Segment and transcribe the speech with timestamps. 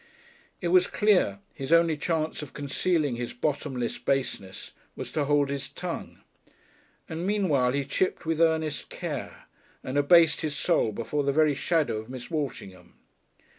[0.61, 5.69] It was clear his only chance of concealing his bottomless baseness was to hold his
[5.69, 6.21] tongue,
[7.07, 9.45] and meanwhile he chipped with earnest care,
[9.83, 12.95] and abased his soul before the very shadow of Miss Walshingham.